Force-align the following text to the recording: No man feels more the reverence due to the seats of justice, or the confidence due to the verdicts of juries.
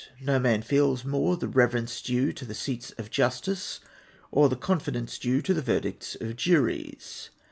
No 0.19 0.39
man 0.39 0.63
feels 0.63 1.05
more 1.05 1.37
the 1.37 1.47
reverence 1.47 2.01
due 2.01 2.33
to 2.33 2.43
the 2.43 2.55
seats 2.55 2.89
of 2.97 3.11
justice, 3.11 3.79
or 4.31 4.49
the 4.49 4.55
confidence 4.55 5.19
due 5.19 5.43
to 5.43 5.53
the 5.53 5.61
verdicts 5.61 6.15
of 6.19 6.35
juries. 6.37 7.29